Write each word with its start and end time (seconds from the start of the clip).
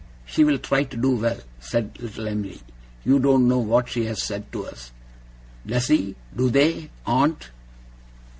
'She 0.25 0.43
will 0.43 0.57
try 0.57 0.83
to 0.83 0.97
do 0.97 1.11
well,' 1.11 1.43
said 1.59 1.95
little 1.99 2.27
Em'ly. 2.27 2.59
'You 3.05 3.19
don't 3.19 3.47
know 3.47 3.59
what 3.59 3.87
she 3.87 4.05
has 4.05 4.19
said 4.19 4.51
to 4.51 4.65
us. 4.65 4.91
Does 5.63 5.89
he 5.89 6.15
do 6.35 6.49
they 6.49 6.89
aunt? 7.05 7.51